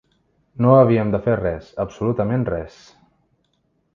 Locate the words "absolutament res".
1.85-2.79